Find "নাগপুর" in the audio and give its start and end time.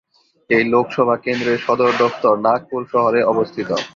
2.45-2.81